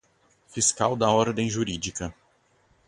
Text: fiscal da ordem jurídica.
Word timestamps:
fiscal 0.47 0.95
da 0.97 1.11
ordem 1.11 1.47
jurídica. 1.47 2.11